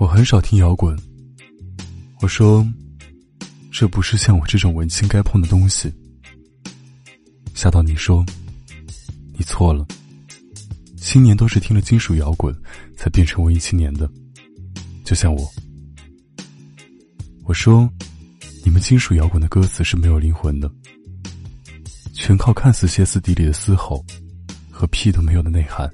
[0.00, 0.98] 我很少听摇滚。
[2.22, 2.66] 我说，
[3.70, 5.92] 这不是像我这种文青该碰的东西。
[7.54, 8.24] 吓到你说，
[9.34, 9.86] 你错了。
[10.96, 12.54] 青年都是听了金属摇滚
[12.96, 14.10] 才变成文艺青年的，
[15.04, 15.46] 就像我。
[17.44, 17.86] 我说，
[18.64, 20.72] 你们金属摇滚的歌词是没有灵魂的，
[22.14, 24.02] 全靠看似歇斯底里的嘶吼
[24.70, 25.92] 和屁都没有的内涵。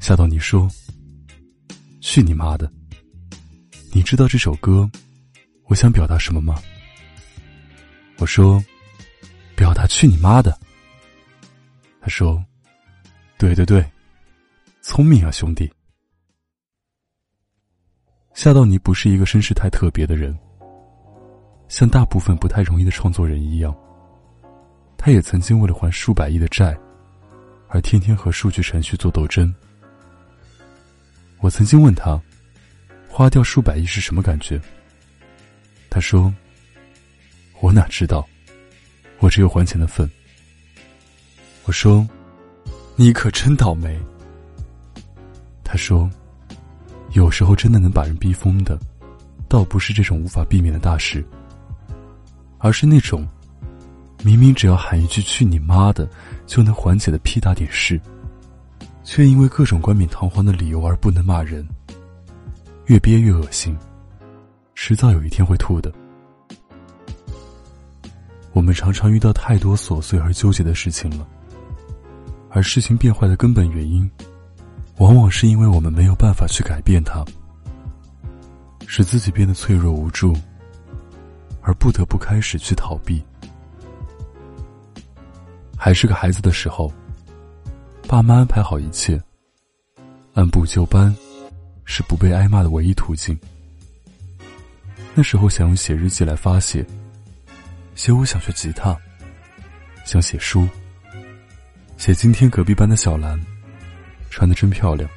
[0.00, 0.68] 吓到你说，
[2.14, 2.70] 去你妈的！
[3.92, 4.88] 你知道这首歌
[5.64, 6.54] 我想表达什么吗？
[8.18, 8.64] 我说，
[9.56, 10.56] 表达去你妈的。
[12.00, 12.40] 他说。
[13.36, 13.84] 对对对，
[14.80, 15.68] 聪明啊，兄弟！
[18.32, 20.38] 夏道尼不是一个身世太特别的人，
[21.66, 23.74] 像大部分不太容易的创作人一样，
[24.96, 26.78] 他也曾经为了还数百亿的债，
[27.68, 29.52] 而天天和数据程序做斗争。
[31.44, 32.18] 我曾经问他，
[33.06, 34.58] 花掉数百亿是什么感觉？
[35.90, 36.32] 他说
[37.60, 38.26] ：“我哪知道，
[39.18, 40.10] 我只有还钱的份。”
[41.66, 42.08] 我说。
[42.96, 43.98] 你可真倒霉。
[45.64, 46.08] 他说
[47.12, 48.78] ：“有时候真的能把人逼疯的，
[49.48, 51.22] 倒不是这种无法避免的大事，
[52.58, 53.26] 而是那种
[54.22, 56.08] 明明只要喊一句‘去你妈的’
[56.46, 58.00] 就能缓解的屁大点事，
[59.04, 61.64] 却因为各种冠冕堂皇的理由而不能骂人，
[62.86, 63.76] 越憋越恶心，
[64.74, 65.92] 迟早有一天会吐的。
[68.52, 71.28] 我们常常遇到太多琐碎而纠结的事情了。”
[72.50, 74.08] 而事情变坏的根本原因，
[74.98, 77.24] 往往是因为我们没有办法去改变它，
[78.86, 80.32] 使自己变得脆弱无助，
[81.60, 83.20] 而不得不开始去逃避。
[85.76, 86.92] 还是个孩子的时候，
[88.06, 89.20] 爸妈安排好一切，
[90.34, 91.14] 按部就班，
[91.84, 93.36] 是不被挨骂的唯一途径。
[95.14, 96.84] 那时候想用写日记来发泄，
[97.94, 98.96] 写我想学吉他，
[100.04, 100.68] 想写书。
[101.96, 103.40] 写今天隔壁班的小兰，
[104.30, 105.08] 穿的真漂亮。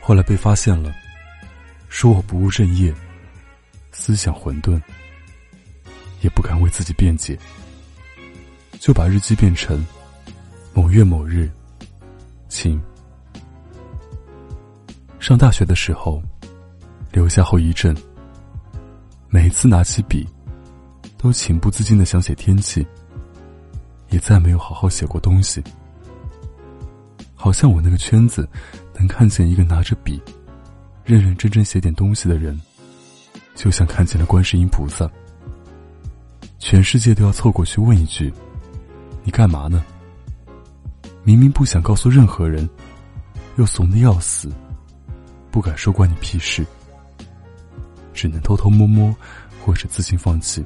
[0.00, 0.92] 后来被发现了，
[1.88, 2.92] 说我不务正业，
[3.92, 4.80] 思想混沌，
[6.22, 7.38] 也不敢为自己辩解，
[8.80, 9.84] 就把日记变成
[10.74, 11.48] 某月某日，
[12.48, 12.82] 请。
[15.20, 16.20] 上大学的时候，
[17.12, 17.96] 留下后遗症。
[19.28, 20.28] 每次拿起笔，
[21.16, 22.84] 都情不自禁的想写天气。
[24.10, 25.62] 也再没有好好写过东西，
[27.34, 28.48] 好像我那个圈子
[28.94, 30.20] 能看见一个拿着笔、
[31.04, 32.60] 认认真真写点东西的人，
[33.54, 35.08] 就像看见了观世音菩萨。
[36.58, 38.32] 全世界都要凑过去问一句
[39.22, 39.84] ：“你干嘛呢？”
[41.24, 42.68] 明明不想告诉任何人，
[43.56, 44.52] 又怂的要死，
[45.50, 46.64] 不敢说关你屁事，
[48.12, 49.14] 只能偷偷摸摸，
[49.64, 50.62] 或者自行放弃。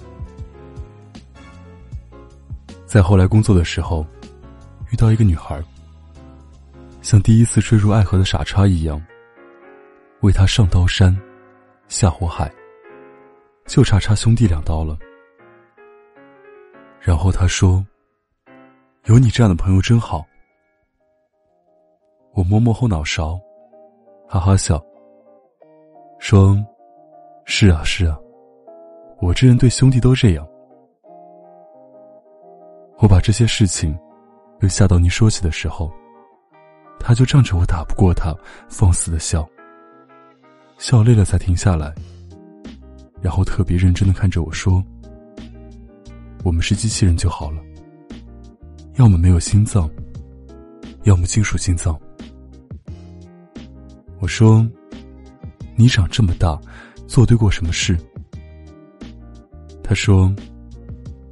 [2.87, 4.05] 在后来工作的时候，
[4.91, 5.63] 遇到一个女孩，
[7.03, 9.01] 像第一次坠入爱河的傻叉一样，
[10.23, 11.17] 为他上刀山，
[11.87, 12.53] 下火海，
[13.67, 14.99] 就差插兄弟两刀了。
[17.01, 17.87] 然后他说
[19.07, 20.27] ：“有你这样的朋友真好。”
[22.35, 23.39] 我摸摸后脑勺，
[24.29, 24.81] 哈哈笑，
[26.19, 26.57] 说
[27.45, 28.17] ：“是啊，是啊，
[29.21, 30.47] 我这人对兄弟都这样。”
[32.99, 33.97] 我把这些事情
[34.61, 35.91] 又吓到你说起的时候，
[37.01, 38.35] 他就仗着我打不过他，
[38.69, 39.49] 放肆的笑。
[40.79, 41.93] 笑累了才停下来，
[43.21, 44.81] 然后特别认真的看着我说
[46.45, 47.61] ：“我们是机器人就好了，
[48.95, 49.91] 要么没有心脏，
[51.03, 51.99] 要么金属心脏。”
[54.21, 54.67] 我说
[55.77, 56.61] ：“你长这么大，
[57.07, 57.97] 做对过什么事？”
[59.83, 60.35] 他说：“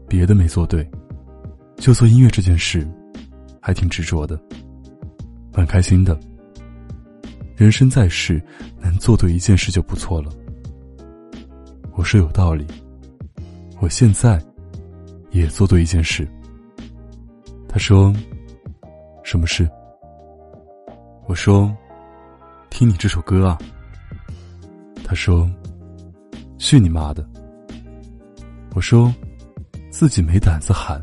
[0.08, 0.88] 别的没做对。”
[1.76, 2.88] 就做音乐这件事，
[3.60, 4.40] 还挺执着的，
[5.52, 6.18] 蛮开心的。
[7.54, 8.42] 人生在世，
[8.80, 10.32] 能做对一件事就不错了。
[11.92, 12.66] 我说有道理，
[13.78, 14.42] 我现在
[15.30, 16.26] 也做对一件事。
[17.68, 18.12] 他说
[19.22, 19.68] ：“什么事？”
[21.28, 21.74] 我说
[22.76, 23.56] ：“听你这首歌啊。”
[25.02, 25.50] 他说
[26.60, 27.26] ：“去你妈的！”
[28.76, 29.10] 我说
[29.88, 31.02] ：“自己没胆子喊。”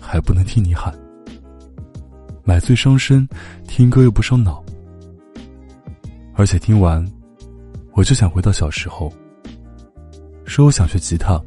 [0.00, 0.98] 还不能听你喊，
[2.42, 3.28] 买醉伤身，
[3.66, 4.64] 听歌又不伤脑，
[6.32, 7.06] 而且听完，
[7.92, 9.12] 我就想回到小时候。
[10.46, 11.38] 说我想学吉他，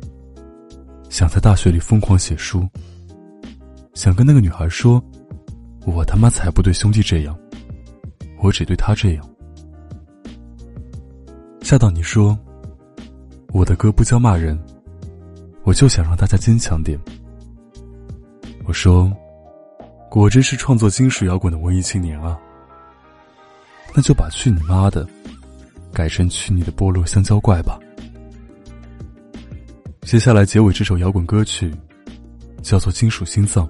[1.09, 2.69] 想在大学里疯狂写书，
[3.95, 5.03] 想跟那个女孩说，
[5.87, 7.35] 我他妈才不对兄弟这样，
[8.43, 9.27] 我只对他这样。
[11.71, 12.37] 吓到你说
[13.53, 14.61] ：“我的歌不教骂人，
[15.63, 16.99] 我就想让大家坚强点。”
[18.67, 19.09] 我说
[20.11, 22.37] ：“果真是创作金属摇滚的文艺青年啊！”
[23.95, 25.07] 那就把“去你妈的”
[25.95, 27.79] 改成“去你的菠萝香蕉怪”吧。
[30.01, 31.73] 接下来结尾这首摇滚歌曲，
[32.61, 33.65] 叫做《金属心脏》，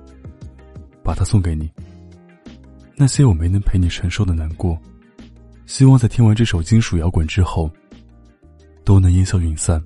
[1.04, 1.70] 把它送给你。
[2.96, 4.76] 那些我没能陪你承受的难过，
[5.68, 7.70] 希望在听完这首金属摇滚之后，
[8.84, 9.84] 都能烟消云散。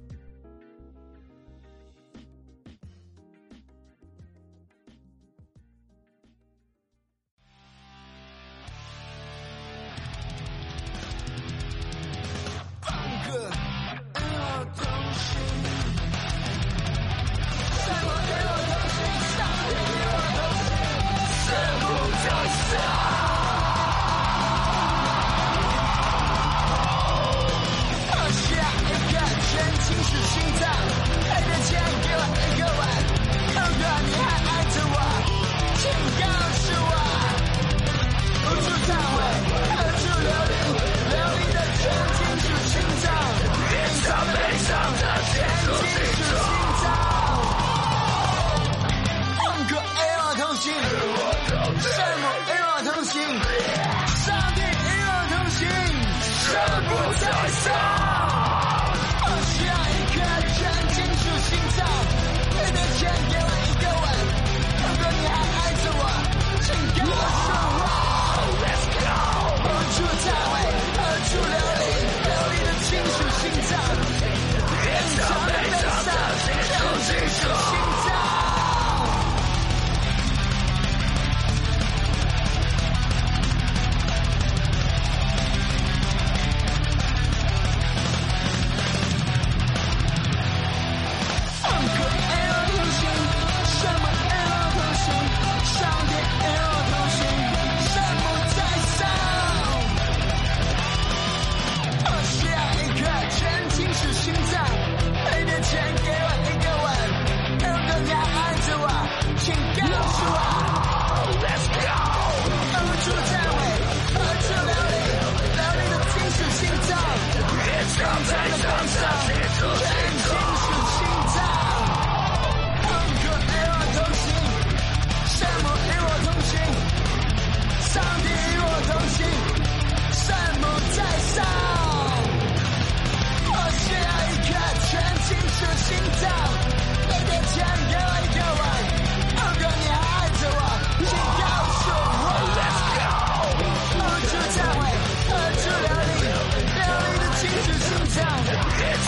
[57.19, 58.14] 向上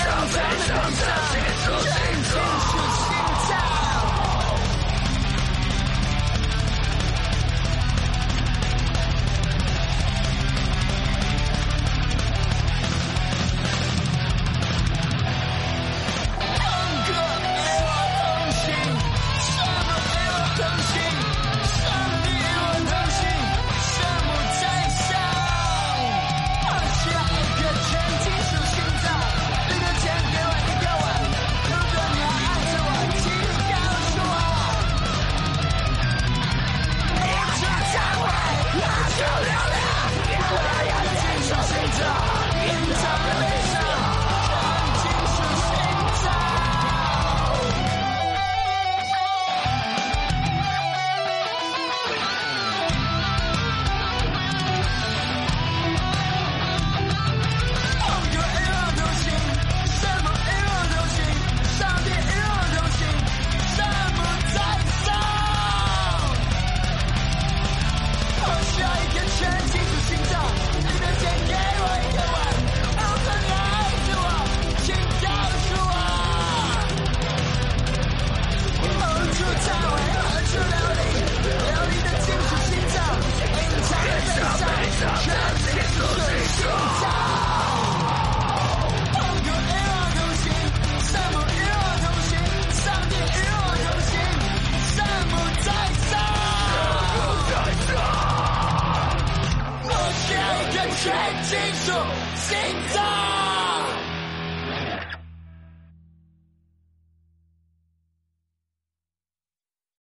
[0.09, 2.96] 属心脏。